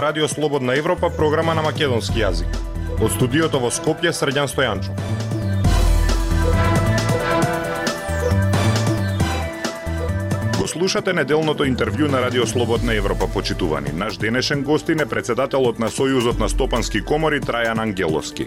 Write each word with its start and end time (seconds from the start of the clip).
Радио 0.00 0.28
Слободна 0.28 0.78
Европа, 0.78 1.10
програма 1.10 1.52
на 1.54 1.60
македонски 1.60 2.22
јазик. 2.22 2.54
Од 3.04 3.12
студиото 3.12 3.58
во 3.60 3.68
Скопје, 3.68 4.14
Срđан 4.16 4.48
Стојанчо. 4.48 4.94
Слушате 10.70 11.12
неделното 11.12 11.64
интервју 11.66 12.06
на 12.10 12.20
Радио 12.22 12.46
Слободна 12.46 12.94
Европа, 12.94 13.26
почитувани. 13.34 13.90
Наш 13.94 14.16
денешен 14.16 14.62
гостин 14.62 15.00
е 15.00 15.06
председателот 15.06 15.78
на 15.78 15.90
Сојузот 15.90 16.38
на 16.38 16.48
стопански 16.48 17.02
комори 17.02 17.40
Трајан 17.40 17.82
Ангеловски. 17.82 18.46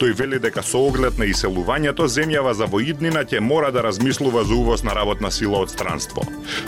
Тој 0.00 0.12
вели 0.18 0.40
дека 0.42 0.62
со 0.62 0.82
оглед 0.84 1.18
на 1.18 1.24
иселувањето, 1.24 2.04
земјава 2.04 2.52
за 2.52 2.68
воиднина 2.68 3.24
ќе 3.24 3.40
мора 3.40 3.72
да 3.72 3.82
размислува 3.88 4.44
за 4.44 4.54
увоз 4.54 4.84
на 4.84 4.92
работна 4.94 5.30
сила 5.32 5.64
од 5.64 5.70
странство. 5.70 6.22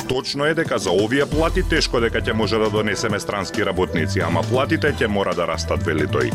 Точно 0.08 0.46
е 0.46 0.54
дека 0.54 0.78
за 0.78 0.90
овие 0.90 1.26
плати 1.26 1.62
тешко 1.68 2.00
дека 2.00 2.24
ќе 2.24 2.32
може 2.32 2.58
да 2.58 2.70
донесеме 2.70 3.20
странски 3.20 3.64
работници, 3.64 4.24
ама 4.24 4.42
платите 4.42 4.92
ќе 4.92 5.06
мора 5.06 5.34
да 5.34 5.46
растат, 5.46 5.84
вели 5.84 6.08
тој. 6.08 6.32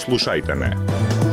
Слушајте 0.00 0.56
не. 0.56 1.25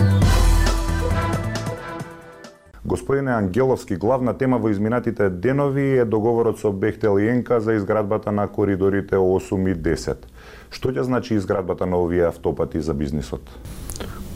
Господине 2.93 3.31
Ангеловски, 3.31 3.95
главна 3.95 4.37
тема 4.37 4.59
во 4.61 4.69
изминатите 4.69 5.29
денови 5.29 5.97
е 5.97 6.05
договорот 6.05 6.59
со 6.59 6.69
Бехтел 6.71 7.17
и 7.19 7.27
Енка 7.27 7.57
за 7.59 7.73
изградбата 7.73 8.31
на 8.31 8.47
коридорите 8.47 9.15
8 9.15 9.71
и 9.71 9.73
10. 9.73 10.17
Што 10.69 10.91
ќе 10.93 11.01
значи 11.01 11.33
изградбата 11.33 11.87
на 11.89 11.97
овие 11.97 12.27
автопати 12.27 12.81
за 12.81 12.93
бизнисот? 12.93 13.41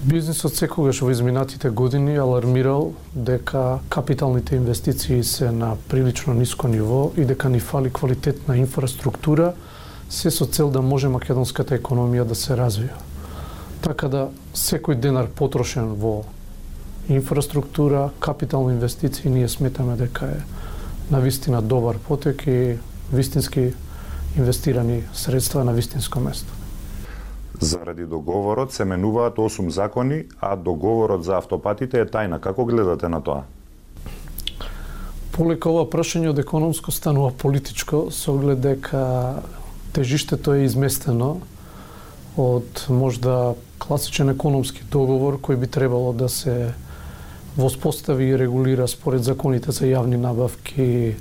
Бизнисот 0.01 0.57
секогаш 0.57 1.01
во 1.05 1.11
изминатите 1.13 1.69
години 1.69 2.17
алармирал 2.17 2.95
дека 3.13 3.77
капиталните 3.93 4.55
инвестиции 4.55 5.23
се 5.23 5.51
на 5.51 5.75
прилично 5.89 6.33
ниско 6.33 6.67
ниво 6.67 7.11
и 7.17 7.25
дека 7.25 7.49
ни 7.49 7.59
фали 7.59 7.93
квалитетна 7.93 8.57
инфраструктура, 8.57 9.53
се 10.09 10.31
со 10.31 10.45
цел 10.49 10.73
да 10.73 10.81
може 10.81 11.13
македонската 11.13 11.77
економија 11.77 12.25
да 12.25 12.35
се 12.35 12.57
развива. 12.57 12.97
Така 13.85 14.09
да 14.09 14.23
секој 14.57 14.97
денар 14.97 15.29
потрошен 15.29 15.93
во 15.93 16.25
инфраструктура, 17.09 18.09
капитални 18.19 18.73
инвестиции, 18.73 19.31
ние 19.31 19.47
сметаме 19.47 19.95
дека 19.95 20.25
е 20.25 20.39
на 21.11 21.19
вистина 21.19 21.61
добар 21.61 21.97
потек 21.97 22.47
и 22.47 22.77
вистински 23.13 23.73
инвестирани 24.37 25.03
средства 25.13 25.63
на 25.63 25.73
вистинско 25.73 26.19
место. 26.19 26.53
Заради 27.59 28.05
договорот 28.05 28.71
се 28.71 28.85
менуваат 28.85 29.35
8 29.35 29.67
закони, 29.67 30.23
а 30.41 30.55
договорот 30.55 31.23
за 31.23 31.37
автопатите 31.37 31.99
е 31.99 32.05
тајна. 32.05 32.39
Како 32.39 32.65
гледате 32.65 33.09
на 33.09 33.21
тоа? 33.23 33.47
Полека 35.31 35.69
ова 35.69 35.87
прашање 35.89 36.29
од 36.29 36.39
економско 36.39 36.91
станува 36.91 37.31
политичко, 37.31 38.07
со 38.11 38.35
оглед 38.35 38.61
дека 38.61 39.41
тежиштето 39.93 40.53
е 40.53 40.67
изместено 40.69 41.39
од 42.37 42.85
можда 42.89 43.55
класичен 43.81 44.29
економски 44.29 44.85
договор 44.91 45.39
кој 45.41 45.57
би 45.57 45.67
требало 45.67 46.13
да 46.13 46.29
се 46.29 46.73
воспостави 47.57 48.29
и 48.29 48.37
регулира 48.37 48.87
според 48.87 49.23
законите 49.23 49.71
за 49.71 49.85
јавни 49.85 50.17
набавки, 50.21 51.15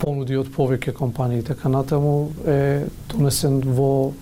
понуди 0.00 0.38
од 0.40 0.48
повеќе 0.48 0.94
компании 0.96 1.42
и 1.42 1.44
така 1.44 1.68
натаму 1.68 2.30
е 2.48 2.88
донесен 3.12 3.60
во 3.60 4.12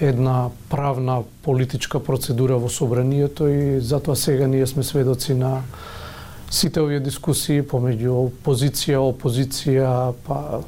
една 0.00 0.50
правна 0.70 1.22
политичка 1.42 1.98
процедура 1.98 2.58
во 2.58 2.68
собранието 2.70 3.48
и 3.48 3.80
затоа 3.80 4.16
сега 4.16 4.46
ние 4.46 4.66
сме 4.66 4.82
сведоци 4.82 5.34
на 5.34 5.62
сите 6.50 6.80
овие 6.80 7.00
дискусии 7.00 7.66
помеѓу 7.66 8.30
опозиција, 8.30 9.02
опозиција, 9.02 10.14
па 10.24 10.62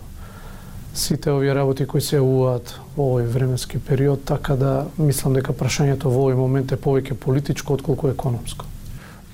сите 0.94 1.31
овие 1.31 1.54
работи 1.54 1.87
кои 1.87 2.02
се 2.02 2.19
јавуваат 2.19 2.75
во 2.97 3.06
овој 3.06 3.31
временски 3.31 3.78
период, 3.78 4.26
така 4.26 4.58
да 4.58 4.75
мислам 4.98 5.38
дека 5.38 5.54
прашањето 5.54 6.10
во 6.10 6.26
овој 6.26 6.34
момент 6.34 6.72
е 6.72 6.82
повеќе 6.82 7.14
политичко 7.14 7.78
отколку 7.78 8.10
економско 8.10 8.66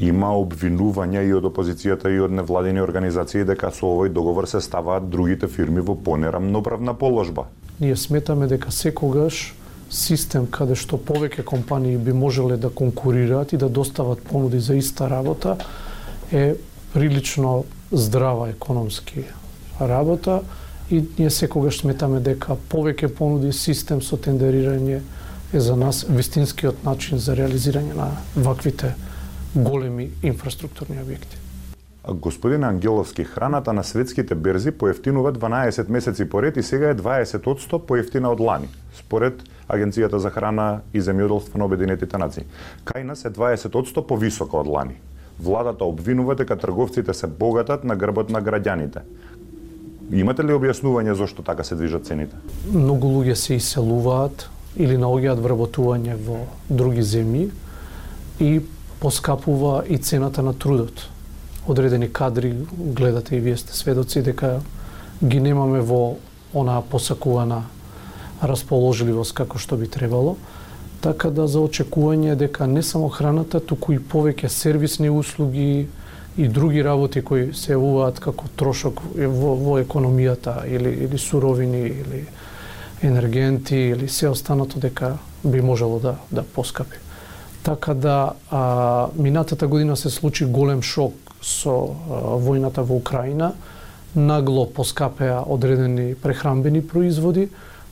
има 0.00 0.32
обвинувања 0.36 1.22
и 1.24 1.32
од 1.32 1.46
опозицијата 1.48 2.10
и 2.12 2.20
од 2.20 2.32
невладени 2.32 2.82
организации 2.84 3.44
дека 3.48 3.70
со 3.72 3.88
овој 3.88 4.12
договор 4.12 4.48
се 4.48 4.60
ставаат 4.60 5.08
другите 5.10 5.48
фирми 5.48 5.80
во 5.80 5.94
понерамноправна 5.96 6.94
положба. 6.94 7.46
Ние 7.80 7.96
сметаме 7.96 8.46
дека 8.46 8.72
секогаш 8.72 9.54
систем 9.90 10.46
каде 10.50 10.74
што 10.76 10.98
повеќе 10.98 11.44
компании 11.44 11.96
би 11.96 12.12
можеле 12.12 12.56
да 12.56 12.70
конкурираат 12.70 13.52
и 13.52 13.56
да 13.56 13.68
достават 13.68 14.22
понуди 14.22 14.60
за 14.60 14.76
иста 14.76 15.10
работа 15.10 15.56
е 16.32 16.54
прилично 16.92 17.64
здрава 17.92 18.48
економски 18.48 19.24
работа 19.80 20.40
и 20.90 21.04
ние 21.18 21.30
секогаш 21.30 21.80
сметаме 21.80 22.20
дека 22.20 22.56
повеќе 22.70 23.08
понуди 23.08 23.52
систем 23.52 24.02
со 24.02 24.16
тендерирање 24.16 25.00
е 25.52 25.60
за 25.60 25.76
нас 25.76 26.04
вистинскиот 26.08 26.84
начин 26.84 27.18
за 27.18 27.36
реализирање 27.36 27.94
на 27.94 28.10
ваквите 28.36 28.94
големи 29.56 30.10
инфраструктурни 30.22 31.00
објекти. 31.00 31.40
Господин 32.06 32.64
Ангеловски, 32.64 33.24
храната 33.24 33.72
на 33.72 33.84
светските 33.84 34.34
берзи 34.34 34.70
поевтинува 34.70 35.32
12 35.32 35.88
месеци 35.88 36.28
поред 36.28 36.56
и 36.56 36.62
сега 36.62 36.90
е 36.90 36.94
20% 36.94 37.78
поевтина 37.78 38.30
од 38.30 38.40
лани, 38.40 38.68
според 38.94 39.42
Агенцијата 39.68 40.16
за 40.22 40.30
храна 40.30 40.80
и 40.94 41.02
земјоделство 41.02 41.58
на 41.58 41.66
Обединетите 41.66 42.18
нации. 42.18 42.44
Кај 42.84 43.02
нас 43.02 43.24
е 43.24 43.30
20% 43.34 44.06
повисока 44.06 44.56
од 44.56 44.66
лани. 44.66 45.00
Владата 45.40 45.84
обвинува 45.84 46.34
дека 46.34 46.56
трговците 46.56 47.14
се 47.14 47.26
богатат 47.26 47.84
на 47.84 47.96
грбот 47.96 48.30
на 48.30 48.42
граѓаните. 48.42 49.02
Имате 50.12 50.46
ли 50.46 50.54
објаснување 50.54 51.12
зошто 51.18 51.42
така 51.42 51.64
се 51.64 51.74
движат 51.74 52.06
цените? 52.06 52.36
Многу 52.70 53.08
луѓе 53.08 53.34
се 53.34 53.58
иселуваат 53.58 54.46
или 54.76 54.94
наоѓаат 54.94 55.42
вработување 55.42 56.14
во 56.22 56.44
други 56.70 57.02
земји 57.02 57.50
и 58.38 58.60
поскапува 59.00 59.84
и 59.88 59.98
цената 59.98 60.42
на 60.42 60.54
трудот. 60.54 61.08
Одредени 61.68 62.12
кадри, 62.12 62.54
гледате 62.72 63.36
и 63.36 63.40
вие 63.40 63.56
сте 63.56 63.76
сведоци, 63.76 64.22
дека 64.22 64.60
ги 65.24 65.40
немаме 65.40 65.80
во 65.80 66.16
онаа 66.54 66.82
посакувана 66.82 67.64
расположливост 68.42 69.34
како 69.34 69.58
што 69.58 69.76
би 69.76 69.88
требало. 69.88 70.36
Така 71.00 71.30
да 71.30 71.46
за 71.46 71.60
очекување 71.60 72.34
дека 72.36 72.66
не 72.66 72.82
само 72.82 73.08
храната, 73.08 73.60
туку 73.60 73.92
и 73.92 73.98
повеќе 73.98 74.48
сервисни 74.48 75.10
услуги 75.10 75.88
и 76.36 76.48
други 76.48 76.84
работи 76.84 77.22
кои 77.22 77.52
се 77.54 77.74
јавуваат 77.74 78.20
како 78.20 78.48
трошок 78.56 79.00
во, 79.14 79.54
во 79.56 79.78
економијата 79.80 80.64
или, 80.68 80.92
или 81.06 81.18
суровини 81.18 81.86
или 81.86 82.26
енергенти 83.02 83.76
или 83.76 84.08
се 84.08 84.28
останато 84.28 84.78
дека 84.80 85.16
би 85.44 85.60
можело 85.60 85.98
да, 86.00 86.16
да 86.30 86.42
поскапи. 86.42 87.05
Така 87.66 87.94
да 87.94 88.32
а, 88.50 89.06
минатата 89.16 89.66
година 89.66 89.97
се 89.97 90.10
случи 90.10 90.44
голем 90.44 90.82
шок 90.82 91.15
со 91.43 91.71
а, 91.75 92.21
војната 92.38 92.84
во 92.87 92.94
Украина. 92.94 93.49
Нагло 94.15 94.69
поскапеа 94.71 95.41
одредени 95.43 96.15
прехрамбени 96.15 96.78
производи, 96.87 97.49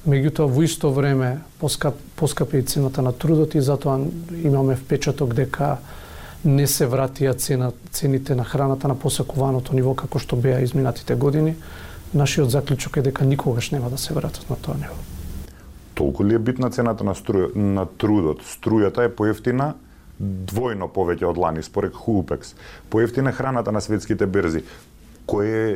меѓутоа 0.07 0.47
во 0.47 0.63
исто 0.63 0.93
време 0.95 1.41
поскап, 1.59 1.99
поскапе 2.15 2.61
и 2.63 2.63
цената 2.63 3.03
на 3.03 3.11
трудот 3.13 3.57
и 3.59 3.61
затоа 3.61 3.99
имаме 4.45 4.77
впечаток 4.79 5.35
дека 5.35 5.81
не 6.45 6.69
се 6.71 6.87
вратија 6.87 7.35
цена, 7.35 7.73
цените 7.91 8.39
на 8.39 8.45
храната 8.45 8.87
на 8.89 8.95
посакуваното 8.95 9.75
ниво 9.75 9.97
како 9.99 10.23
што 10.23 10.39
беа 10.39 10.63
изминатите 10.63 11.19
години. 11.19 11.57
Нашиот 12.15 12.55
заклучок 12.55 13.03
е 13.03 13.03
дека 13.11 13.27
никогаш 13.27 13.75
нема 13.75 13.91
да 13.91 13.99
се 13.99 14.15
вратат 14.15 14.47
на 14.51 14.57
тоа 14.57 14.79
ниво 14.79 14.95
толку 15.95 16.25
ли 16.25 16.35
е 16.35 16.39
битна 16.39 16.71
цената 16.71 17.05
на, 17.05 17.15
струја, 17.15 17.55
на 17.55 17.87
трудот? 17.87 18.43
Струјата 18.43 19.07
е 19.07 19.13
поевтина 19.15 19.75
двојно 20.21 20.89
повеќе 20.89 21.27
од 21.27 21.39
лани, 21.39 21.63
според 21.63 21.95
Хупекс. 21.95 22.55
Поевтина 22.91 23.33
храната 23.33 23.73
на 23.73 23.81
светските 23.81 24.27
берзи. 24.27 24.63
Кој 25.27 25.51
е 25.51 25.67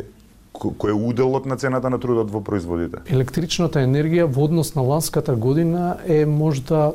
кој 0.59 0.91
е 0.91 0.93
уделот 0.93 1.47
на 1.47 1.57
цената 1.57 1.91
на 1.91 2.01
трудот 2.03 2.31
во 2.31 2.41
производите? 2.43 3.03
Електричната 3.07 3.83
енергија 3.85 4.27
во 4.27 4.49
однос 4.49 4.75
на 4.75 4.83
ланската 4.83 5.37
година 5.37 5.99
е 6.07 6.25
можда 6.27 6.93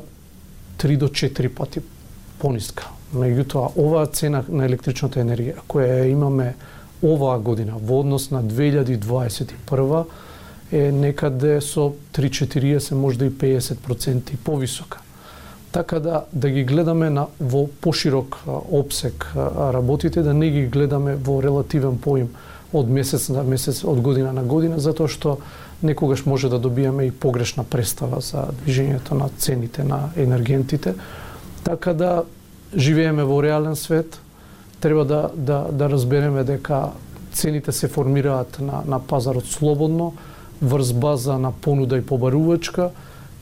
3 0.78 0.96
до 0.98 1.08
4 1.08 1.48
пати 1.48 1.80
пониска. 2.38 2.90
Меѓутоа, 3.14 3.72
оваа 3.78 4.06
цена 4.06 4.42
на 4.48 4.66
електричната 4.66 5.22
енергија 5.22 5.64
која 5.68 6.04
имаме 6.10 6.54
оваа 7.02 7.38
година 7.38 7.78
во 7.80 8.00
однос 8.02 8.30
на 8.30 8.42
2021 8.42 10.04
е 10.72 10.92
некаде 10.92 11.60
со 11.60 11.92
3-40, 12.12 12.94
можда 12.94 13.26
и 13.26 13.30
50% 13.30 14.36
повисока. 14.36 14.98
Така 15.72 16.00
да 16.00 16.24
да 16.32 16.50
ги 16.50 16.64
гледаме 16.64 17.10
на 17.10 17.26
во 17.40 17.66
поширок 17.80 18.38
обсек 18.46 19.32
работите, 19.58 20.22
да 20.22 20.34
не 20.34 20.50
ги 20.50 20.66
гледаме 20.66 21.16
во 21.16 21.42
релативен 21.42 21.98
поим 21.98 22.28
од 22.72 22.88
месец 22.90 23.28
на 23.28 23.42
месец, 23.42 23.84
од 23.84 24.00
година 24.00 24.32
на 24.32 24.42
година, 24.42 24.78
затоа 24.78 25.08
што 25.08 25.38
некогаш 25.82 26.24
може 26.26 26.48
да 26.48 26.58
добиеме 26.58 27.06
и 27.06 27.10
погрешна 27.10 27.64
представа 27.64 28.20
за 28.20 28.48
движењето 28.62 29.14
на 29.14 29.28
цените 29.38 29.84
на 29.84 30.10
енергентите. 30.16 30.94
Така 31.64 31.94
да 31.94 32.24
живееме 32.76 33.24
во 33.24 33.42
реален 33.42 33.76
свет, 33.76 34.20
треба 34.80 35.04
да, 35.04 35.30
да, 35.34 35.66
да 35.72 35.90
разбереме 35.90 36.44
дека 36.44 36.90
цените 37.32 37.72
се 37.72 37.88
формираат 37.88 38.60
на, 38.60 38.82
на 38.86 38.98
пазарот 38.98 39.46
слободно, 39.46 40.14
врз 40.62 40.92
база 40.92 41.38
на 41.38 41.52
понуда 41.52 41.98
и 41.98 42.06
побарувачка 42.06 42.90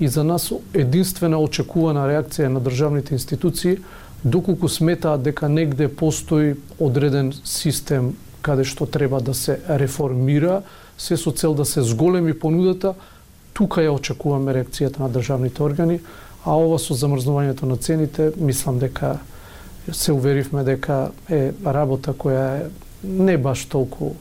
и 0.00 0.09
за 0.09 0.25
нас 0.25 0.53
единствена 0.75 1.38
очекувана 1.38 2.09
реакција 2.09 2.49
на 2.49 2.61
државните 2.61 3.14
институции 3.14 3.79
доколку 4.25 4.69
сметаат 4.69 5.23
дека 5.23 5.49
негде 5.49 5.88
постои 5.88 6.55
одреден 6.79 7.32
систем 7.44 8.17
каде 8.43 8.64
што 8.64 8.87
треба 8.87 9.20
да 9.20 9.35
се 9.35 9.61
реформира, 9.69 10.62
се 10.99 11.17
со 11.17 11.31
цел 11.31 11.55
да 11.55 11.64
се 11.64 11.82
зголеми 11.82 12.35
понудата, 12.35 12.94
тука 13.55 13.82
ја 13.82 13.94
очекуваме 13.94 14.53
реакцијата 14.53 14.99
на 14.99 15.08
државните 15.08 15.62
органи, 15.62 16.00
а 16.44 16.56
ова 16.58 16.79
со 16.79 16.94
замрзнувањето 16.94 17.67
на 17.70 17.76
цените, 17.76 18.32
мислам 18.37 18.79
дека 18.79 19.19
се 19.93 20.12
уверивме 20.12 20.65
дека 20.65 21.11
е 21.31 21.53
работа 21.67 22.12
која 22.12 22.67
е 22.67 22.70
не 23.05 23.38
баш 23.38 23.65
толку 23.67 24.15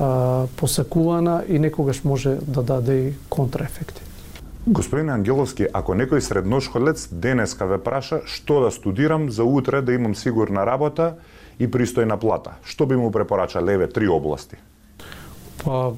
а, 0.00 0.46
посакувана 0.56 1.44
и 1.48 1.58
некогаш 1.58 2.04
може 2.04 2.38
да 2.46 2.62
даде 2.62 2.94
и 2.94 3.12
контраефекти. 3.28 4.02
Господин 4.66 5.10
Ангеловски, 5.10 5.66
ако 5.72 5.96
некој 5.96 6.20
средношколец 6.20 7.08
денеска 7.12 7.66
ве 7.66 7.78
праша 7.80 8.20
што 8.28 8.60
да 8.64 8.70
студирам 8.70 9.30
за 9.30 9.44
утре 9.44 9.80
да 9.82 9.92
имам 9.92 10.14
сигурна 10.14 10.66
работа 10.66 11.14
и 11.58 11.68
пристојна 11.68 12.16
плата, 12.20 12.56
што 12.64 12.86
би 12.86 12.96
му 12.96 13.10
препорача 13.10 13.62
леве 13.64 13.88
три 13.88 14.08
области? 14.08 14.56
Па, 15.64 15.92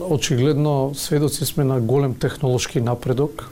очигледно, 0.00 0.94
сведоци 0.94 1.44
сме 1.46 1.64
на 1.64 1.80
голем 1.80 2.14
технолошки 2.14 2.80
напредок, 2.80 3.50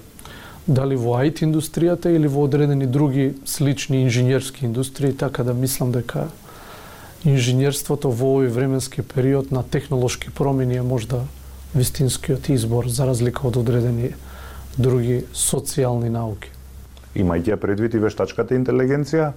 дали 0.67 0.97
во 0.97 1.19
IT 1.23 1.43
индустријата 1.43 2.11
или 2.15 2.27
во 2.27 2.47
одредени 2.47 2.87
други 2.87 3.35
слични 3.45 4.03
инженерски 4.03 4.65
индустрии, 4.65 5.13
така 5.13 5.43
да 5.43 5.55
мислам 5.55 5.93
дека 5.93 6.29
инженерството 7.25 8.11
во 8.11 8.35
овој 8.37 8.51
временски 8.51 9.03
период 9.03 9.51
на 9.51 9.63
технолошки 9.63 10.31
промени 10.31 10.77
е 10.77 10.83
можда 10.83 11.25
вистинскиот 11.75 12.49
избор 12.49 12.89
за 12.89 13.07
разлика 13.07 13.47
од 13.47 13.57
одредени 13.57 14.15
други 14.77 15.25
социјални 15.33 16.09
науки. 16.09 16.51
Имајќи 17.15 17.57
предвид 17.57 17.95
и 17.95 18.03
вештачката 18.03 18.55
интелигенција, 18.55 19.33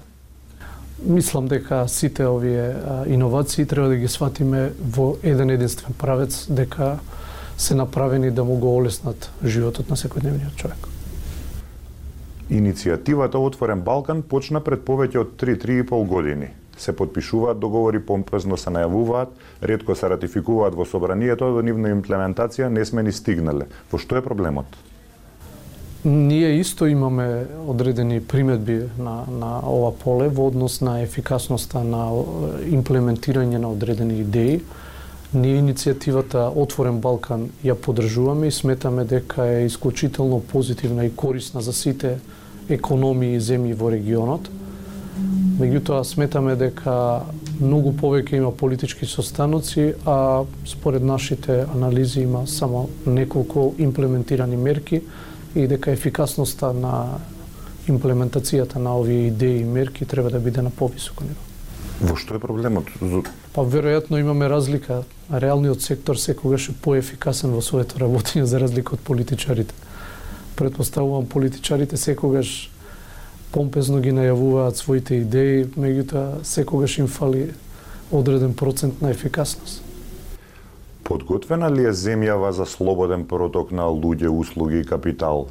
Мислам 1.04 1.48
дека 1.48 1.88
сите 1.88 2.28
овие 2.28 2.76
иновации 3.08 3.66
треба 3.66 3.88
да 3.88 3.96
ги 3.96 4.08
сватиме 4.08 4.72
во 4.80 5.18
еден 5.24 5.50
единствен 5.50 5.94
правец, 5.94 6.48
дека 6.50 7.00
се 7.58 7.76
направени 7.76 8.32
да 8.32 8.44
му 8.44 8.56
го 8.56 8.78
олеснат 8.78 9.32
животот 9.44 9.90
на 9.90 9.96
секојдневниот 10.00 10.56
човек. 10.56 10.88
Иницијативата 12.50 13.36
Отворен 13.36 13.82
Балкан 13.82 14.22
почна 14.22 14.62
пред 14.64 14.86
повеќе 14.88 15.18
од 15.18 15.36
3-3,5 15.36 16.08
години. 16.08 16.50
Се 16.78 16.96
подпишуваат 16.96 17.60
договори, 17.60 18.00
помпезно 18.00 18.58
се 18.58 18.70
најавуваат, 18.70 19.32
ретко 19.64 19.96
се 19.96 20.10
ратификуваат 20.10 20.76
во 20.76 20.86
собранието, 20.86 21.54
до 21.56 21.62
нивна 21.62 21.94
имплементација 21.96 22.68
не 22.70 22.86
сме 22.86 23.04
ни 23.04 23.12
стигнале. 23.12 23.70
Во 23.92 23.98
што 23.98 24.20
е 24.20 24.26
проблемот? 24.26 24.66
Ние 26.06 26.60
исто 26.60 26.86
имаме 26.86 27.48
одредени 27.68 28.22
приметби 28.22 28.84
на, 29.00 29.24
на 29.32 29.60
ова 29.66 29.92
поле 29.92 30.28
во 30.30 30.48
однос 30.48 30.82
на 30.82 31.00
ефикасноста 31.02 31.82
на 31.82 32.12
имплементирање 32.70 33.58
на 33.58 33.72
одредени 33.74 34.20
идеи. 34.22 34.60
Ние 35.34 35.58
иницијативата 35.64 36.52
Отворен 36.54 37.00
Балкан 37.02 37.50
ја 37.66 37.74
подржуваме 37.74 38.48
и 38.48 38.54
сметаме 38.54 39.04
дека 39.04 39.48
е 39.48 39.66
исклучително 39.66 40.40
позитивна 40.40 41.06
и 41.06 41.16
корисна 41.16 41.62
за 41.62 41.74
сите 41.74 42.20
економии 42.70 43.34
и 43.36 43.42
земји 43.42 43.74
во 43.74 43.90
регионот. 43.90 44.46
Меѓутоа 45.56 46.04
сметаме 46.04 46.58
дека 46.60 47.24
многу 47.62 47.94
повеќе 47.96 48.42
има 48.42 48.52
политички 48.52 49.08
состаноци, 49.08 49.94
а 50.06 50.44
според 50.68 51.04
нашите 51.04 51.64
анализи 51.74 52.26
има 52.26 52.48
само 52.48 52.90
неколку 53.06 53.74
имплементирани 53.78 54.58
мерки 54.58 55.02
и 55.56 55.68
дека 55.68 55.92
ефикасноста 55.96 56.74
на 56.74 57.22
имплементацијата 57.88 58.82
на 58.82 58.98
овие 59.00 59.28
идеи 59.28 59.62
и 59.62 59.64
мерки 59.64 60.06
треба 60.06 60.30
да 60.30 60.40
биде 60.40 60.62
на 60.62 60.70
повисоко 60.70 61.24
ниво. 61.24 61.42
Во 62.02 62.18
што 62.20 62.36
е 62.36 62.44
проблемот? 62.44 62.92
Па 63.56 63.64
веројатно 63.64 64.20
имаме 64.20 64.50
разлика. 64.52 65.04
Реалниот 65.32 65.82
сектор 65.82 66.20
секогаш 66.20 66.70
е 66.70 66.76
поефикасен 66.82 67.56
во 67.56 67.62
своето 67.62 68.02
работење 68.04 68.44
за 68.44 68.60
разлика 68.60 69.00
од 69.00 69.08
политичарите 69.08 69.74
предпоставувам 70.56 71.28
политичарите 71.28 71.98
секогаш 71.98 72.72
помпезно 73.56 74.02
ги 74.04 74.12
најавуваат 74.12 74.76
своите 74.76 75.22
идеи, 75.24 75.64
меѓутоа 75.80 76.44
секогаш 76.44 76.98
им 77.00 77.08
фали 77.08 77.54
одреден 78.12 78.54
процент 78.54 79.02
на 79.02 79.10
ефикасност. 79.16 79.82
Подготвена 81.04 81.70
ли 81.72 81.86
е 81.86 81.94
земјава 81.94 82.50
за 82.50 82.66
слободен 82.66 83.24
проток 83.26 83.72
на 83.72 83.86
луѓе, 83.88 84.28
услуги 84.28 84.82
и 84.82 84.84
капитал? 84.84 85.48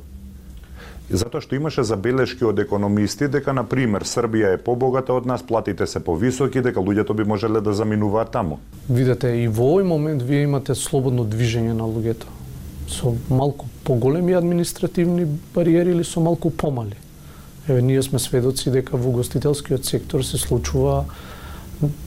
Затоа 1.10 1.40
што 1.44 1.56
имаше 1.56 1.84
забелешки 1.84 2.44
од 2.48 2.58
економисти 2.58 3.28
дека, 3.28 3.52
на 3.52 3.64
пример, 3.64 4.04
Србија 4.08 4.54
е 4.56 4.60
побогата 4.60 5.12
од 5.14 5.28
нас, 5.28 5.44
платите 5.44 5.86
се 5.86 6.00
повисоки, 6.00 6.60
дека 6.64 6.80
луѓето 6.80 7.14
би 7.14 7.24
можеле 7.28 7.60
да 7.60 7.72
заминуваат 7.72 8.32
таму. 8.32 8.58
Видете, 8.88 9.30
и 9.44 9.48
во 9.48 9.68
овој 9.74 9.84
момент 9.88 10.22
вие 10.22 10.42
имате 10.48 10.74
слободно 10.74 11.24
движење 11.24 11.76
на 11.76 11.88
луѓето 11.88 12.28
со 12.88 13.14
малку 13.30 13.66
поголеми 13.84 14.32
административни 14.32 15.26
бариери 15.54 15.90
или 15.90 16.04
со 16.04 16.20
малку 16.20 16.50
помали. 16.50 16.96
Еве, 17.68 17.82
ние 17.82 18.02
сме 18.02 18.18
сведоци 18.18 18.70
дека 18.70 18.96
во 18.96 19.10
гостителскиот 19.10 19.84
сектор 19.84 20.22
се 20.22 20.38
случува 20.38 21.04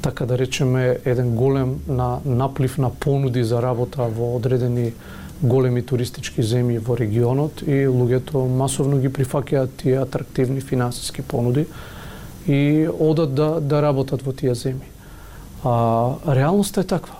така 0.01 0.25
да 0.25 0.38
речеме 0.38 0.98
еден 1.06 1.36
голем 1.36 1.80
на 1.88 2.19
наплив 2.25 2.77
на 2.77 2.89
понуди 2.89 3.44
за 3.44 3.62
работа 3.62 4.04
во 4.04 4.36
одредени 4.36 4.94
големи 5.42 5.81
туристички 5.81 6.42
земји 6.42 6.80
во 6.80 6.98
регионот 6.98 7.62
и 7.62 7.86
луѓето 7.86 8.48
масовно 8.48 8.98
ги 9.01 9.09
прифаќаат 9.09 9.81
тие 9.81 9.98
атрактивни 10.01 10.62
финансиски 10.62 11.21
понуди 11.21 11.65
и 12.48 12.88
одат 13.00 13.36
да, 13.36 13.60
да 13.62 13.81
работат 13.81 14.21
во 14.21 14.33
тие 14.33 14.53
земји. 14.53 14.94
А, 15.63 16.15
реалноста 16.36 16.81
е 16.81 16.83
таква 16.83 17.18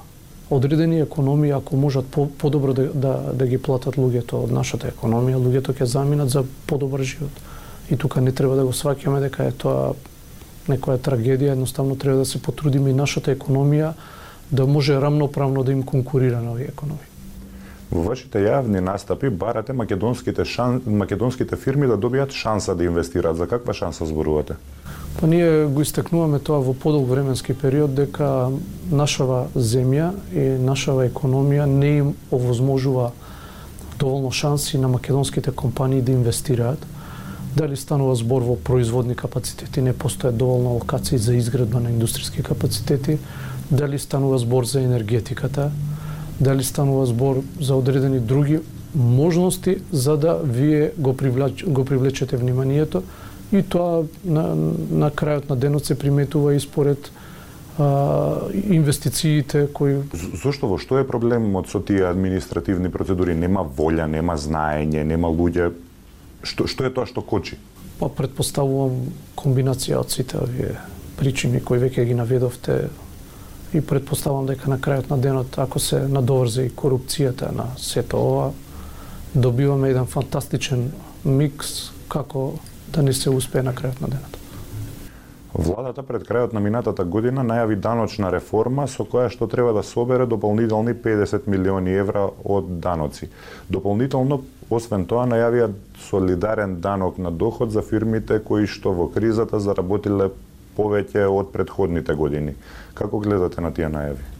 одредени 0.50 1.01
економии, 1.01 1.51
ако 1.51 1.75
можат 1.75 2.07
по, 2.07 2.30
подобро 2.30 2.74
да, 2.74 2.88
да, 2.94 3.13
да 3.33 3.48
ги 3.48 3.57
платат 3.57 3.98
луѓето 3.98 4.45
од 4.45 4.51
нашата 4.51 4.94
економија, 4.94 5.42
луѓето 5.42 5.74
ќе 5.74 5.83
заминат 5.86 6.30
за 6.30 6.45
подобар 6.68 7.01
живот. 7.04 7.33
И 7.92 7.98
тука 7.98 8.22
не 8.22 8.31
треба 8.31 8.56
да 8.56 8.66
го 8.66 8.72
сваќаме 8.75 9.19
дека 9.24 9.48
е 9.48 9.51
тоа 9.51 9.94
некоја 10.68 11.00
трагедија, 11.00 11.56
едноставно 11.56 11.95
треба 11.95 12.18
да 12.18 12.26
се 12.26 12.42
потрудиме 12.42 12.90
и 12.92 12.94
нашата 12.94 13.35
економија 13.35 13.94
да 14.52 14.66
може 14.66 15.00
рамноправно 15.02 15.64
да 15.64 15.71
им 15.71 15.83
конкурира 15.83 16.42
на 16.42 16.52
овие 16.52 16.68
економии. 16.68 17.07
Во 17.92 18.02
вашите 18.04 18.42
јавни 18.44 18.81
настапи 18.83 19.30
барате 19.30 19.73
македонските 19.73 20.45
шан... 20.45 20.81
македонските 20.85 21.56
фирми 21.56 21.88
да 21.88 21.95
добијат 21.95 22.35
шанса 22.35 22.76
да 22.76 22.83
инвестираат. 22.83 23.38
За 23.38 23.47
каква 23.47 23.73
шанса 23.73 24.06
зборувате? 24.06 24.56
Па 25.19 25.28
ние 25.28 25.66
го 25.66 25.81
истекнуваме 25.81 26.40
тоа 26.40 26.59
во 26.59 26.73
подолг 26.73 27.07
временски 27.07 27.56
период 27.56 27.95
дека 27.95 28.52
нашава 28.92 29.47
земја 29.56 30.12
и 30.35 30.59
нашава 30.59 31.07
економија 31.07 31.66
не 31.66 31.97
им 31.97 32.14
овозможува 32.31 33.12
доволно 34.00 34.31
шанси 34.31 34.78
на 34.78 34.88
македонските 34.88 35.52
компании 35.52 36.02
да 36.02 36.12
инвестираат. 36.12 36.85
Дали 37.57 37.76
станува 37.76 38.16
збор 38.16 38.44
во 38.45 38.56
производни 38.56 39.16
капацитети, 39.18 39.81
не 39.81 39.94
постојат 39.94 40.37
доволно 40.37 40.76
локации 40.78 41.18
за 41.18 41.33
изградба 41.33 41.80
на 41.81 41.90
индустријски 41.90 42.44
капацитети, 42.45 43.18
дали 43.71 43.97
станува 43.99 44.37
збор 44.37 44.66
за 44.66 44.81
енергетиката, 44.81 45.71
дали 46.40 46.64
станува 46.64 47.06
збор 47.06 47.42
за 47.59 47.76
одредени 47.76 48.19
други 48.19 48.59
можности 48.95 49.78
за 49.92 50.18
да 50.18 50.37
вие 50.44 50.92
го, 50.97 51.18
привлеч, 51.18 51.66
го 51.66 51.85
привлечете 51.85 52.37
вниманието 52.37 53.04
и 53.52 53.64
тоа 53.64 54.06
на, 54.26 54.54
на 54.92 55.09
крајот 55.09 55.49
на 55.49 55.56
денот 55.56 55.85
се 55.85 55.97
приметува 55.99 56.54
и 56.56 56.59
според 56.59 57.11
а, 57.80 58.47
инвестициите 58.54 59.68
кои 59.73 60.02
Зошто 60.44 60.68
во 60.68 60.78
што 60.78 60.99
е 60.99 61.07
проблемот 61.07 61.71
со 61.71 61.80
тие 61.80 62.06
административни 62.09 62.92
процедури? 62.92 63.35
Нема 63.35 63.64
волја, 63.64 64.06
нема 64.06 64.37
знаење, 64.37 65.04
нема 65.04 65.31
луѓе. 65.31 65.71
Што 66.44 66.68
што 66.68 66.86
е 66.86 66.94
тоа 66.94 67.06
што 67.10 67.22
кочи? 67.22 67.58
Па 68.00 68.10
предпоставувам 68.14 69.10
комбинација 69.36 70.02
од 70.02 70.14
сите 70.14 70.38
овие 70.38 70.78
причини 71.18 71.62
кои 71.66 71.82
веќе 71.82 72.06
ги 72.06 72.18
наведовте 72.18 72.90
и 73.74 73.82
предпоставувам 73.82 74.48
дека 74.48 74.70
на 74.70 74.78
крајот 74.80 75.10
на 75.10 75.18
денот 75.18 75.58
ако 75.58 75.80
се 75.80 76.06
надоврзе 76.08 76.68
и 76.68 76.74
корупцијата 76.74 77.52
на 77.52 77.72
сето 77.78 78.22
ова 78.22 78.52
добиваме 79.34 79.90
еден 79.90 80.06
фантастичен 80.06 80.92
микс 81.26 81.92
како 82.08 82.54
да 82.94 83.04
не 83.04 83.14
се 83.14 83.30
успее 83.30 83.64
на 83.64 83.74
крајот 83.74 84.02
на 84.02 84.08
денот. 84.08 84.37
Владата 85.54 86.04
пред 86.04 86.27
крајот 86.27 86.54
на 86.54 86.59
минатата 86.59 87.04
година 87.04 87.44
најави 87.44 87.77
даночна 87.80 88.31
реформа 88.31 88.87
со 88.92 89.06
која 89.07 89.30
што 89.31 89.47
треба 89.47 89.71
да 89.73 89.83
собере 89.83 90.25
дополнителни 90.25 90.94
50 90.94 91.47
милиони 91.47 91.95
евра 91.95 92.27
од 92.44 92.80
даноци. 92.83 93.30
Дополнително, 93.69 94.42
освен 94.69 95.06
тоа, 95.06 95.25
најавија 95.25 95.71
солидарен 96.09 96.80
данок 96.81 97.18
на 97.18 97.31
доход 97.31 97.71
за 97.71 97.81
фирмите 97.81 98.39
кои 98.39 98.68
што 98.68 98.92
во 98.92 99.07
кризата 99.07 99.59
заработиле 99.59 100.30
повеќе 100.77 101.25
од 101.31 101.54
предходните 101.54 102.13
години. 102.13 102.56
Како 102.94 103.19
гледате 103.19 103.61
на 103.61 103.71
тие 103.71 103.87
најави? 103.87 104.33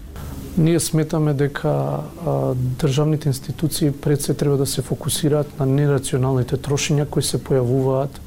Ние 0.58 0.80
сметаме 0.80 1.34
дека 1.34 1.72
а, 1.72 2.54
државните 2.82 3.30
институции 3.30 3.92
пред 3.92 4.22
се 4.22 4.34
треба 4.34 4.58
да 4.58 4.66
се 4.66 4.82
фокусираат 4.82 5.60
на 5.60 5.66
нерационалните 5.66 6.58
трошења 6.58 7.06
кои 7.06 7.24
се 7.24 7.38
појавуваат 7.38 8.20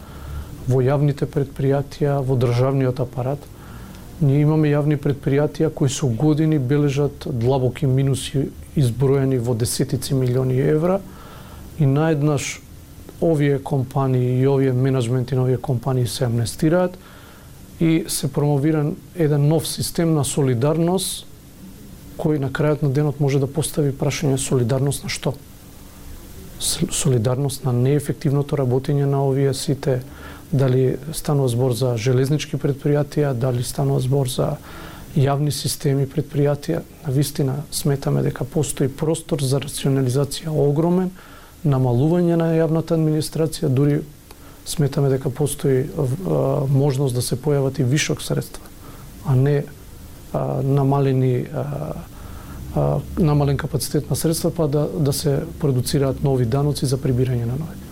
во 0.69 0.83
јавните 0.83 1.27
предпријатија, 1.27 2.21
во 2.25 2.37
државниот 2.37 3.01
апарат. 3.01 3.39
Ние 4.21 4.43
имаме 4.43 4.69
јавни 4.73 4.99
предпријатија 5.01 5.71
кои 5.75 5.89
со 5.89 6.07
години 6.07 6.59
бележат 6.59 7.27
длабоки 7.27 7.87
минуси 7.87 8.49
изброени 8.77 9.39
во 9.39 9.55
десетици 9.55 10.15
милиони 10.15 10.59
евра 10.61 11.01
и 11.79 11.87
наеднаш 11.87 12.61
овие 13.21 13.59
компании 13.59 14.41
и 14.41 14.47
овие 14.49 14.73
менеджменти 14.73 15.35
на 15.35 15.43
овие 15.43 15.57
компании 15.57 16.07
се 16.07 16.25
амнестираат 16.25 16.99
и 17.81 18.05
се 18.09 18.33
промовира 18.33 18.93
еден 19.17 19.49
нов 19.49 19.69
систем 19.69 20.15
на 20.15 20.25
солидарност 20.25 21.27
кој 22.21 22.39
на 22.39 22.51
крајот 22.53 22.83
на 22.83 22.91
денот 22.93 23.21
може 23.21 23.41
да 23.41 23.49
постави 23.49 23.93
прашање 23.97 24.37
солидарност 24.37 25.05
на 25.05 25.09
што? 25.09 25.33
Солидарност 26.61 27.65
на 27.65 27.73
неефективното 27.73 28.59
работење 28.61 29.09
на 29.09 29.23
овие 29.25 29.55
сите 29.57 30.03
дали 30.53 30.97
станува 31.13 31.49
збор 31.49 31.73
за 31.73 31.97
железнички 31.97 32.57
предпријатија, 32.57 33.33
дали 33.33 33.63
станува 33.63 34.01
збор 34.01 34.29
за 34.29 34.57
јавни 35.17 35.51
системи 35.51 36.07
предпријатија. 36.07 36.83
На 37.07 37.13
вистина 37.13 37.57
сметаме 37.71 38.23
дека 38.23 38.45
постои 38.45 38.89
простор 38.89 39.43
за 39.43 39.61
рационализација 39.63 40.51
огромен, 40.51 41.11
намалување 41.65 42.37
на 42.37 42.53
јавната 42.57 42.97
администрација, 42.97 43.69
дури 43.69 44.01
сметаме 44.67 45.09
дека 45.09 45.31
постои 45.31 45.85
а, 45.87 46.07
можност 46.67 47.15
да 47.15 47.23
се 47.23 47.37
појават 47.37 47.81
и 47.81 47.85
вишок 47.85 48.23
средства, 48.23 48.65
а 49.27 49.37
не 49.37 49.65
а, 50.33 50.63
намалени 50.63 51.47
а, 51.53 51.65
а, 52.75 53.01
намален 53.19 53.57
капацитет 53.57 54.11
на 54.11 54.17
средства, 54.17 54.51
па 54.51 54.69
да, 54.69 54.89
да 54.99 55.13
се 55.13 55.43
продуцираат 55.61 56.23
нови 56.23 56.47
даноци 56.47 56.87
за 56.87 56.99
прибирање 56.99 57.47
на 57.47 57.59
нови. 57.59 57.90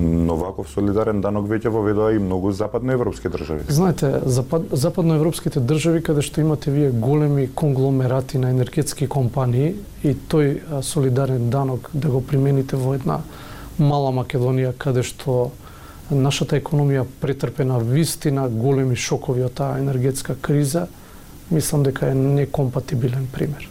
Но 0.00 0.36
ваков 0.36 0.68
солидарен 0.70 1.20
данок 1.20 1.48
веќе 1.50 1.72
воведоа 1.74 2.12
и 2.14 2.18
многу 2.22 2.52
западноевропски 2.52 3.28
држави. 3.28 3.64
Знаете, 3.68 4.20
запад, 4.26 4.68
западноевропските 4.70 5.60
држави 5.60 6.02
каде 6.02 6.22
што 6.22 6.40
имате 6.40 6.70
вие 6.70 6.90
големи 6.90 7.48
конгломерати 7.54 8.38
на 8.38 8.50
енергетски 8.54 9.08
компании 9.08 9.74
и 10.04 10.14
тој 10.14 10.82
солидарен 10.86 11.50
данок 11.50 11.90
да 11.94 12.08
го 12.08 12.22
примените 12.22 12.76
во 12.76 12.94
една 12.94 13.22
мала 13.78 14.12
Македонија 14.14 14.70
каде 14.78 15.02
што 15.02 15.50
нашата 16.10 16.60
економија 16.60 17.02
претрпена 17.20 17.78
вистина 17.82 18.48
големи 18.48 18.96
шокови 18.96 19.44
од 19.44 19.58
таа 19.58 19.80
енергетска 19.82 20.36
криза, 20.40 20.86
мислам 21.50 21.82
дека 21.82 22.08
е 22.08 22.14
некомпатибилен 22.14 23.26
пример. 23.32 23.68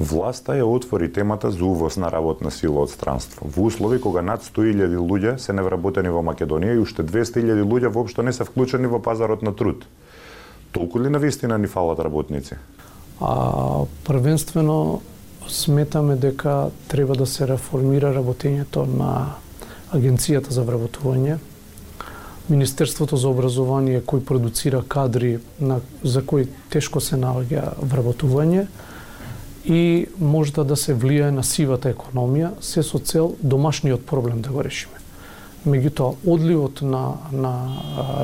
Власта 0.00 0.54
ја 0.56 0.64
отвори 0.64 1.10
темата 1.12 1.50
за 1.52 1.64
увоз 1.64 1.98
на 2.00 2.08
работна 2.08 2.50
сила 2.50 2.80
од 2.80 2.90
странство. 2.90 3.44
Во 3.44 3.66
услови 3.68 3.98
кога 4.00 4.22
над 4.24 4.40
100.000 4.40 4.96
луѓе 4.96 5.36
се 5.36 5.52
невработени 5.52 6.08
во 6.08 6.22
Македонија 6.24 6.78
и 6.78 6.80
уште 6.80 7.04
200.000 7.04 7.60
луѓе 7.60 7.92
воопшто 7.92 8.24
не 8.24 8.32
се 8.32 8.46
вклучени 8.48 8.88
во 8.88 9.02
пазарот 9.04 9.42
на 9.42 9.52
труд. 9.52 9.84
Толку 10.72 11.00
ли 11.00 11.10
на 11.12 11.18
вистина 11.18 11.58
ни 11.58 11.66
фалат 11.66 12.00
работници? 12.00 12.56
А, 13.20 13.84
првенствено 14.04 15.02
сметаме 15.48 16.16
дека 16.16 16.70
треба 16.88 17.14
да 17.14 17.26
се 17.26 17.44
реформира 17.46 18.14
работењето 18.16 18.86
на 18.88 19.36
Агенцијата 19.92 20.48
за 20.48 20.64
вработување, 20.64 21.36
Министерството 22.48 23.16
за 23.20 23.28
образование 23.28 24.00
кој 24.00 24.24
продуцира 24.24 24.80
кадри 24.82 25.40
на, 25.60 25.80
за 26.02 26.24
кои 26.24 26.48
тешко 26.70 27.00
се 27.04 27.20
наоѓа 27.20 27.76
вработување 27.82 28.64
и 29.64 30.06
можда 30.20 30.64
да 30.64 30.76
се 30.76 30.94
влијае 30.94 31.30
на 31.30 31.44
сивата 31.44 31.92
економија, 31.92 32.54
се 32.60 32.82
со 32.82 32.98
цел 32.98 33.34
домашниот 33.42 34.06
проблем 34.06 34.40
да 34.42 34.50
го 34.50 34.64
решиме. 34.64 34.96
Меѓутоа, 35.66 36.16
одливот 36.26 36.80
на, 36.82 37.18
на 37.32 37.52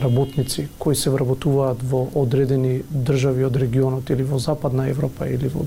работници 0.01 0.69
кои 0.79 0.97
се 0.97 1.11
вработуваат 1.11 1.83
во 1.85 2.07
одредени 2.15 2.83
држави 2.91 3.45
од 3.45 3.57
регионот 3.57 4.11
или 4.11 4.25
во 4.25 4.39
Западна 4.39 4.89
Европа 4.89 5.29
или 5.29 5.49
во 5.53 5.67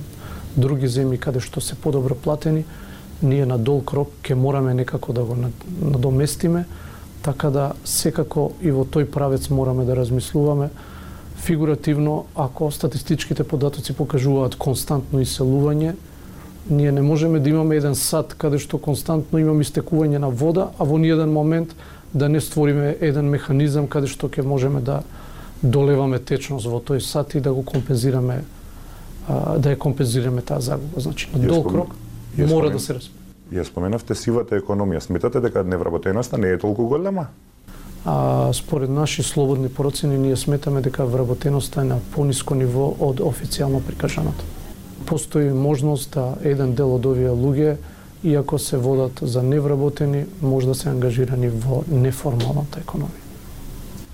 други 0.57 0.89
земји 0.89 1.19
каде 1.19 1.39
што 1.39 1.61
се 1.61 1.75
подобро 1.75 2.15
платени, 2.15 2.65
ние 3.21 3.45
на 3.45 3.57
долг 3.57 3.91
крок 3.91 4.09
ќе 4.23 4.33
мораме 4.33 4.73
некако 4.73 5.13
да 5.13 5.23
го 5.23 5.37
надоместиме, 5.81 6.65
Така 7.21 7.49
да 7.49 7.71
секако 7.83 8.53
и 8.63 8.71
во 8.71 8.85
тој 8.87 9.09
правец 9.11 9.49
мораме 9.51 9.83
да 9.85 9.95
размислуваме 9.97 10.69
фигуративно, 11.39 12.25
ако 12.35 12.71
статистичките 12.71 13.43
податоци 13.43 13.93
покажуваат 13.93 14.55
константно 14.55 15.21
иселување, 15.23 15.95
ние 16.69 16.91
не 16.91 17.01
можеме 17.01 17.39
да 17.39 17.49
имаме 17.49 17.75
еден 17.75 17.95
сад 17.95 18.35
каде 18.37 18.59
што 18.59 18.77
константно 18.77 19.39
имаме 19.39 19.63
истекување 19.63 20.19
на 20.19 20.29
вода, 20.29 20.69
а 20.77 20.85
во 20.85 20.97
ниеден 20.97 21.31
момент 21.33 21.75
да 22.13 22.29
не 22.29 22.41
створиме 22.41 22.95
еден 23.01 23.29
механизам 23.29 23.87
каде 23.87 24.07
што 24.07 24.29
ќе 24.29 24.45
можеме 24.45 24.81
да 24.81 25.01
долеваме 25.63 26.19
течност 26.19 26.67
во 26.67 26.79
тој 26.79 26.99
сад 26.99 27.35
и 27.35 27.41
да 27.41 27.53
го 27.53 27.63
компензираме 27.63 28.43
да 29.29 29.73
ја 29.73 29.77
компензираме 29.77 30.41
таа 30.41 30.59
загуба. 30.59 31.01
Значи, 31.01 31.29
на 31.33 31.47
дол 31.47 31.63
крок 31.63 31.95
мора 32.37 32.69
да 32.69 32.79
се 32.79 32.93
размислува. 32.93 33.17
Ја 33.53 33.65
споменавте 33.65 34.15
сивата 34.15 34.59
економија. 34.59 34.99
Сметате 35.01 35.41
дека 35.41 35.63
невработеноста 35.63 36.37
не 36.37 36.51
е 36.53 36.57
толку 36.57 36.85
голема? 36.85 37.27
А, 38.05 38.49
според 38.53 38.89
наши 38.89 39.23
слободни 39.23 39.69
процени, 39.69 40.17
ние 40.17 40.35
сметаме 40.35 40.81
дека 40.81 41.05
вработеноста 41.05 41.81
е 41.81 41.83
на 41.83 41.99
пониско 42.11 42.55
ниво 42.55 42.95
од 42.99 43.19
официјално 43.19 43.81
прикажаното. 43.83 44.45
Постои 45.05 45.53
можност 45.53 46.11
да 46.11 46.35
еден 46.43 46.75
дел 46.75 46.95
од 46.95 47.05
овие 47.05 47.29
луѓе, 47.29 47.77
иако 48.23 48.59
се 48.59 48.77
водат 48.77 49.19
за 49.21 49.43
невработени, 49.43 50.25
може 50.41 50.67
да 50.67 50.75
се 50.75 50.89
ангажирани 50.89 51.49
во 51.49 51.83
неформалната 51.87 52.79
економија. 52.79 53.28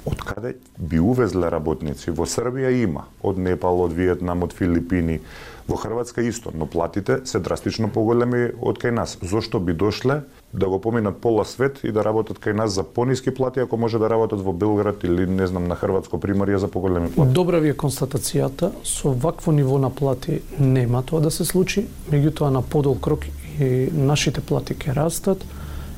Од 0.05 0.21
каде 0.21 0.55
би 0.77 0.99
увезле 0.99 1.49
работници? 1.49 2.11
Во 2.13 2.27
Србија 2.29 2.69
има, 2.83 3.07
од 3.25 3.39
Непал, 3.41 3.81
од 3.81 3.93
Виетнам, 3.97 4.43
од 4.45 4.53
Филипини, 4.53 5.19
Во 5.67 5.75
Хрватска 5.81 6.21
исто, 6.21 6.51
но 6.53 6.67
платите 6.69 7.23
се 7.25 7.39
драстично 7.41 7.87
поголеми 7.89 8.51
од 8.61 8.77
кај 8.77 8.91
нас. 8.93 9.17
Зошто 9.21 9.59
би 9.59 9.73
дошле 9.73 10.19
да 10.53 10.69
го 10.69 10.77
поминат 10.81 11.17
пола 11.17 11.45
свет 11.45 11.79
и 11.83 11.91
да 11.91 12.03
работат 12.05 12.37
кај 12.37 12.53
нас 12.53 12.75
за 12.77 12.83
пониски 12.83 13.33
плати, 13.33 13.59
ако 13.59 13.77
може 13.77 13.97
да 13.97 14.09
работат 14.09 14.45
во 14.45 14.53
Белград 14.53 15.03
или 15.03 15.25
не 15.25 15.47
знам 15.47 15.65
на 15.67 15.75
Хрватско 15.75 16.21
примарје 16.21 16.61
за 16.61 16.67
поголеми 16.67 17.09
плати? 17.11 17.33
Добра 17.33 17.59
ви 17.59 17.73
е 17.73 17.73
констатацијата. 17.73 18.71
Со 18.83 19.09
вакво 19.09 19.51
ниво 19.51 19.79
на 19.81 19.89
плати 19.89 20.41
нема 20.59 21.01
тоа 21.01 21.21
да 21.21 21.31
се 21.31 21.45
случи, 21.45 21.87
меѓутоа 22.11 22.53
на 22.53 22.61
подол 22.61 22.99
крок 23.01 23.25
и 23.59 23.89
нашите 23.89 24.41
плати 24.45 24.75
ќе 24.77 24.93
растат 24.93 25.41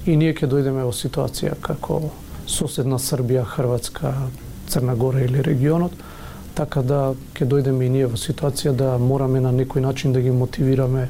и 0.06 0.16
ние 0.16 0.32
ќе 0.32 0.48
дојдеме 0.48 0.88
во 0.88 0.96
ситуација 0.96 1.60
како 1.60 2.08
соседна 2.48 3.00
Србија, 3.00 3.44
Хрватска, 3.46 4.13
Црна 4.68 4.96
Гора 4.96 5.22
или 5.22 5.44
регионот, 5.44 5.92
така 6.56 6.82
да 6.82 7.13
ќе 7.38 7.46
дојдеме 7.46 7.86
и 7.86 7.89
ние 7.89 8.08
во 8.10 8.18
ситуација 8.18 8.74
да 8.74 8.98
мораме 8.98 9.39
на 9.44 9.51
некој 9.54 9.84
начин 9.86 10.13
да 10.13 10.22
ги 10.22 10.32
мотивираме 10.32 11.10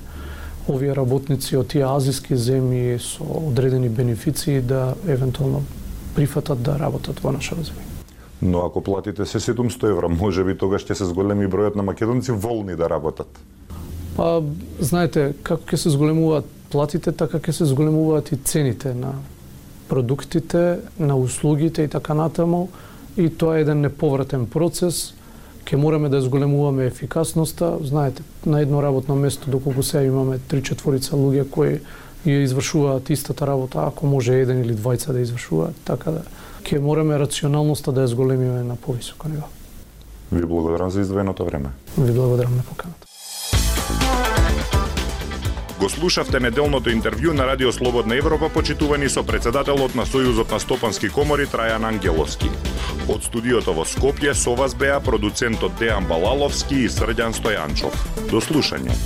овие 0.67 0.95
работници 0.95 1.55
од 1.57 1.69
тие 1.71 1.85
азиски 1.87 2.35
земји 2.35 2.97
со 2.99 3.23
одредени 3.47 3.89
бенефиции 3.89 4.61
да 4.61 4.95
евентуално 5.07 5.63
прифатат 6.15 6.61
да 6.63 6.75
работат 6.79 7.23
во 7.23 7.31
нашава 7.31 7.63
земја. 7.63 7.85
Но 8.41 8.65
ако 8.65 8.81
платите 8.81 9.25
се 9.25 9.39
700 9.39 9.89
евра, 9.89 10.09
може 10.09 10.43
би 10.43 10.57
тогаш 10.57 10.85
ќе 10.85 10.93
се 10.93 11.05
зголеми 11.05 11.47
бројот 11.47 11.75
на 11.75 11.83
македонци 11.83 12.31
волни 12.31 12.75
да 12.75 12.89
работат. 12.89 13.39
Па, 14.17 14.41
знаете, 14.79 15.33
како 15.43 15.63
ќе 15.63 15.77
се 15.77 15.89
зголемуваат 15.95 16.45
платите, 16.69 17.11
така 17.11 17.39
ќе 17.39 17.51
се 17.51 17.65
зголемуваат 17.65 18.31
и 18.31 18.37
цените 18.37 18.93
на 18.93 19.15
продуктите, 19.89 20.79
на 20.99 21.17
услугите 21.17 21.81
и 21.81 21.87
така 21.87 22.13
натаму. 22.13 22.69
И 23.17 23.29
тоа 23.29 23.57
е 23.57 23.61
еден 23.61 23.81
неповратен 23.81 24.45
процес 24.45 25.13
ќе 25.67 25.75
мораме 25.75 26.09
да 26.09 26.21
зголемуваме 26.21 26.85
ефикасноста. 26.85 27.77
Знаете, 27.81 28.23
на 28.45 28.61
едно 28.61 28.83
работно 28.83 29.15
место, 29.15 29.51
доколку 29.51 29.83
сега 29.83 30.03
имаме 30.03 30.39
три 30.39 30.63
четворица 30.63 31.15
луѓе 31.15 31.49
кои 31.49 31.79
ја 32.25 32.43
извршуваат 32.43 33.09
истата 33.09 33.47
работа, 33.47 33.83
ако 33.87 34.07
може 34.07 34.39
еден 34.39 34.63
или 34.63 34.75
двајца 34.75 35.11
да 35.11 35.19
извршуваат, 35.19 35.75
така 35.83 36.11
да 36.11 36.23
ќе 36.63 36.79
мораме 36.79 37.19
рационалноста 37.19 37.91
да 37.91 38.07
ја 38.07 38.13
зголемиме 38.15 38.63
на 38.63 38.75
повисоко 38.75 39.27
ниво. 39.27 39.47
Ви 40.31 40.45
благодарам 40.45 40.91
за 40.91 41.01
издвоеното 41.01 41.45
време. 41.45 41.69
Ви 41.97 42.11
благодарам 42.11 42.55
на 42.55 42.63
поканата. 42.63 43.07
Го 45.79 45.89
слушавте 45.89 46.39
неделното 46.39 46.89
интервју 46.89 47.33
на 47.37 47.45
Радио 47.45 47.71
Слободна 47.71 48.15
Европа, 48.17 48.49
почитувани 48.49 49.09
со 49.09 49.21
председателот 49.23 49.93
на 49.95 50.07
Сојузот 50.09 50.49
на 50.51 50.59
Стопански 50.59 51.09
комори 51.09 51.45
Трајан 51.45 51.85
Ангеловски. 51.85 52.49
Од 53.05 53.29
студиото 53.29 53.77
во 53.77 53.85
Скопје 53.85 54.33
со 54.33 54.57
вас 54.57 54.73
беа 54.73 54.97
продуцентот 54.99 55.77
Дејан 55.77 56.09
Балаловски 56.09 56.81
и 56.87 56.89
Срдјан 56.89 57.37
Стојанчов. 57.37 57.93
До 58.31 58.41
слушање. 58.41 58.97